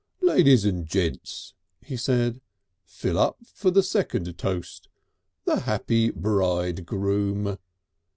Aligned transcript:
"Ladies 0.23 0.65
and 0.65 0.87
gents," 0.87 1.53
he 1.83 1.95
said, 1.95 2.41
"fill 2.83 3.19
up 3.19 3.37
for 3.45 3.69
the 3.69 3.83
second 3.83 4.35
toast: 4.35 4.87
the 5.45 5.59
happy 5.59 6.09
Bridegroom!" 6.09 7.59